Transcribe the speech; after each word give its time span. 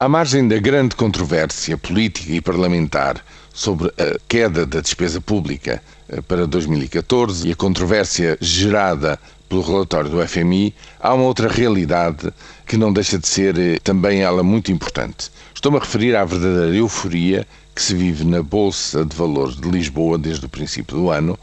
À 0.00 0.08
margem 0.08 0.46
da 0.46 0.56
grande 0.60 0.94
controvérsia 0.94 1.76
política 1.76 2.30
e 2.30 2.40
parlamentar 2.40 3.20
sobre 3.52 3.88
a 3.98 4.16
queda 4.28 4.64
da 4.64 4.80
despesa 4.80 5.20
pública 5.20 5.82
eh, 6.08 6.20
para 6.20 6.46
2014 6.46 7.48
e 7.48 7.50
a 7.50 7.56
controvérsia 7.56 8.38
gerada 8.40 9.18
pelo 9.48 9.60
relatório 9.60 10.08
do 10.08 10.24
FMI, 10.24 10.72
há 11.00 11.12
uma 11.12 11.24
outra 11.24 11.48
realidade 11.48 12.32
que 12.64 12.76
não 12.76 12.92
deixa 12.92 13.18
de 13.18 13.26
ser 13.26 13.58
eh, 13.58 13.80
também 13.82 14.20
ela 14.22 14.44
muito 14.44 14.70
importante. 14.70 15.32
Estou-me 15.52 15.78
a 15.78 15.80
referir 15.80 16.14
à 16.14 16.24
verdadeira 16.24 16.76
euforia 16.76 17.44
que 17.74 17.82
se 17.82 17.92
vive 17.92 18.24
na 18.24 18.40
Bolsa 18.40 19.04
de 19.04 19.16
Valores 19.16 19.56
de 19.56 19.68
Lisboa 19.68 20.16
desde 20.16 20.46
o 20.46 20.48
princípio 20.48 20.96
do 20.96 21.10
ano, 21.10 21.36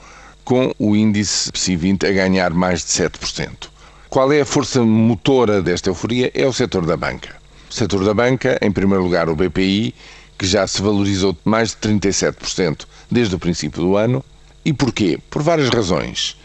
com 0.46 0.74
o 0.80 0.96
índice 0.96 1.52
PSI 1.52 1.76
20 1.76 2.06
a 2.08 2.12
ganhar 2.14 2.52
mais 2.52 2.86
de 2.86 2.92
7%. 2.92 3.68
Qual 4.10 4.32
é 4.32 4.40
a 4.40 4.46
força 4.46 4.82
motora 4.82 5.62
desta 5.62 5.90
euforia? 5.90 6.32
É 6.34 6.48
o 6.48 6.54
setor 6.54 6.86
da 6.86 6.96
banca 6.96 7.44
setor 7.76 8.06
da 8.06 8.14
banca, 8.14 8.58
em 8.62 8.72
primeiro 8.72 9.04
lugar 9.04 9.30
o 9.30 9.36
BPI, 9.36 9.94
que 10.38 10.46
já 10.46 10.66
se 10.66 10.82
valorizou 10.82 11.38
mais 11.44 11.70
de 11.70 11.76
37% 11.78 12.86
desde 13.12 13.36
o 13.36 13.40
princípio 13.40 13.82
do 13.82 13.98
ano. 13.98 14.24
E 14.64 14.72
porquê? 14.72 15.20
Por 15.30 15.44
várias 15.44 15.70
razões. 15.70 16.38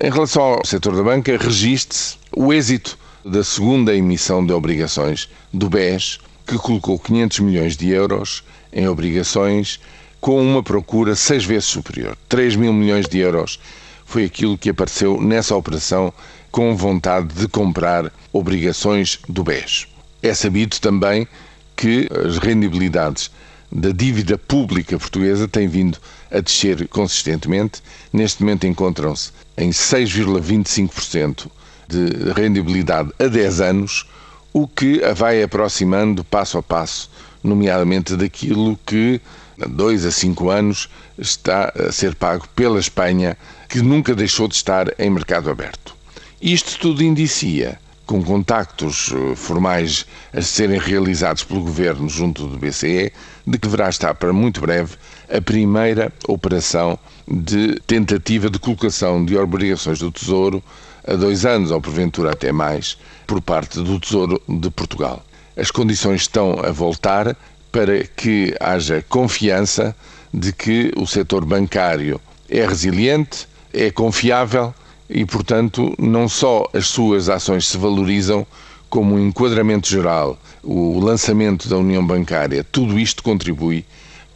Em 0.00 0.10
relação 0.10 0.42
ao 0.42 0.64
setor 0.64 0.96
da 0.96 1.02
banca, 1.02 1.36
registre-se 1.36 2.16
o 2.34 2.52
êxito 2.52 2.98
da 3.24 3.44
segunda 3.44 3.94
emissão 3.94 4.44
de 4.44 4.52
obrigações 4.52 5.28
do 5.52 5.68
BES, 5.68 6.18
que 6.46 6.56
colocou 6.56 6.98
500 6.98 7.40
milhões 7.40 7.76
de 7.76 7.90
euros 7.90 8.42
em 8.72 8.88
obrigações 8.88 9.78
com 10.20 10.40
uma 10.42 10.62
procura 10.62 11.14
seis 11.14 11.44
vezes 11.44 11.66
superior. 11.66 12.16
3 12.28 12.56
mil 12.56 12.72
milhões 12.72 13.06
de 13.06 13.18
euros 13.18 13.60
foi 14.06 14.24
aquilo 14.24 14.56
que 14.56 14.70
apareceu 14.70 15.20
nessa 15.20 15.54
operação 15.54 16.12
com 16.50 16.74
vontade 16.74 17.34
de 17.34 17.46
comprar 17.46 18.10
obrigações 18.32 19.18
do 19.28 19.44
BES. 19.44 19.86
É 20.22 20.34
sabido 20.34 20.78
também 20.80 21.28
que 21.76 22.08
as 22.26 22.38
rendibilidades 22.38 23.30
da 23.70 23.90
dívida 23.90 24.36
pública 24.36 24.98
portuguesa 24.98 25.46
têm 25.46 25.68
vindo 25.68 25.98
a 26.30 26.40
descer 26.40 26.88
consistentemente. 26.88 27.82
Neste 28.12 28.42
momento 28.42 28.66
encontram-se 28.66 29.30
em 29.56 29.70
6,25% 29.70 31.48
de 31.86 32.32
rendibilidade 32.32 33.10
a 33.18 33.26
10 33.28 33.60
anos, 33.60 34.06
o 34.52 34.66
que 34.66 35.04
a 35.04 35.12
vai 35.12 35.42
aproximando 35.42 36.24
passo 36.24 36.58
a 36.58 36.62
passo, 36.62 37.10
nomeadamente 37.42 38.16
daquilo 38.16 38.78
que 38.84 39.20
há 39.60 39.66
2 39.66 40.06
a 40.06 40.10
5 40.10 40.50
anos 40.50 40.88
está 41.16 41.72
a 41.78 41.92
ser 41.92 42.14
pago 42.14 42.46
pela 42.56 42.80
Espanha, 42.80 43.36
que 43.68 43.80
nunca 43.80 44.14
deixou 44.14 44.48
de 44.48 44.54
estar 44.54 44.92
em 44.98 45.10
mercado 45.10 45.50
aberto. 45.50 45.96
Isto 46.40 46.78
tudo 46.78 47.02
indicia 47.02 47.78
com 48.08 48.24
contactos 48.24 49.12
eh, 49.12 49.36
formais 49.36 50.06
a 50.32 50.40
serem 50.40 50.80
realizados 50.80 51.44
pelo 51.44 51.60
Governo 51.60 52.08
junto 52.08 52.46
do 52.46 52.56
BCE, 52.56 53.12
de 53.46 53.58
que 53.58 53.68
deverá 53.68 53.90
estar 53.90 54.14
para 54.14 54.32
muito 54.32 54.62
breve 54.62 54.96
a 55.30 55.42
primeira 55.42 56.10
operação 56.26 56.98
de 57.30 57.78
tentativa 57.86 58.48
de 58.48 58.58
colocação 58.58 59.22
de 59.22 59.36
obrigações 59.36 59.98
do 59.98 60.10
Tesouro 60.10 60.64
a 61.06 61.14
dois 61.16 61.44
anos, 61.44 61.70
ou 61.70 61.82
porventura 61.82 62.32
até 62.32 62.50
mais, 62.50 62.96
por 63.26 63.42
parte 63.42 63.78
do 63.78 64.00
Tesouro 64.00 64.40
de 64.48 64.70
Portugal. 64.70 65.22
As 65.54 65.70
condições 65.70 66.22
estão 66.22 66.58
a 66.64 66.70
voltar 66.70 67.36
para 67.70 68.04
que 68.04 68.54
haja 68.58 69.04
confiança 69.06 69.94
de 70.32 70.50
que 70.54 70.90
o 70.96 71.06
setor 71.06 71.44
bancário 71.44 72.18
é 72.48 72.66
resiliente, 72.66 73.46
é 73.70 73.90
confiável 73.90 74.72
e, 75.08 75.24
portanto, 75.24 75.94
não 75.98 76.28
só 76.28 76.68
as 76.72 76.86
suas 76.86 77.28
ações 77.28 77.66
se 77.66 77.76
valorizam, 77.76 78.46
como 78.90 79.14
o 79.14 79.20
enquadramento 79.20 79.88
geral, 79.88 80.38
o 80.62 80.98
lançamento 80.98 81.68
da 81.68 81.76
União 81.76 82.06
Bancária, 82.06 82.64
tudo 82.64 82.98
isto 82.98 83.22
contribui 83.22 83.84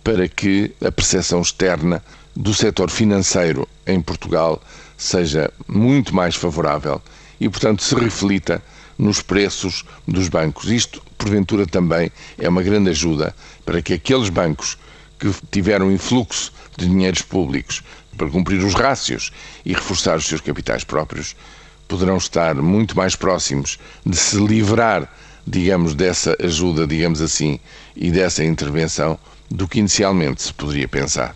para 0.04 0.28
que 0.28 0.72
a 0.84 0.90
percepção 0.90 1.40
externa 1.40 2.02
do 2.34 2.52
setor 2.52 2.90
financeiro 2.90 3.68
em 3.86 4.00
Portugal 4.00 4.60
seja 4.96 5.52
muito 5.68 6.14
mais 6.14 6.34
favorável 6.34 7.00
e, 7.40 7.48
portanto, 7.48 7.82
se 7.82 7.94
reflita 7.94 8.62
nos 8.98 9.20
preços 9.22 9.84
dos 10.06 10.28
bancos. 10.28 10.70
Isto, 10.70 11.02
porventura, 11.16 11.66
também 11.66 12.10
é 12.38 12.48
uma 12.48 12.62
grande 12.62 12.90
ajuda 12.90 13.34
para 13.64 13.82
que 13.82 13.94
aqueles 13.94 14.28
bancos 14.28 14.78
que 15.22 15.32
tiveram 15.52 15.92
influxo 15.92 16.52
de 16.76 16.88
dinheiros 16.88 17.22
públicos 17.22 17.80
para 18.18 18.28
cumprir 18.28 18.64
os 18.64 18.74
rácios 18.74 19.30
e 19.64 19.72
reforçar 19.72 20.16
os 20.16 20.26
seus 20.26 20.40
capitais 20.40 20.82
próprios, 20.82 21.36
poderão 21.86 22.16
estar 22.16 22.56
muito 22.56 22.96
mais 22.96 23.14
próximos 23.14 23.78
de 24.04 24.16
se 24.16 24.36
livrar, 24.36 25.08
digamos, 25.46 25.94
dessa 25.94 26.36
ajuda, 26.42 26.88
digamos 26.88 27.20
assim, 27.20 27.60
e 27.94 28.10
dessa 28.10 28.44
intervenção 28.44 29.16
do 29.48 29.68
que 29.68 29.78
inicialmente 29.78 30.42
se 30.42 30.52
poderia 30.52 30.88
pensar. 30.88 31.34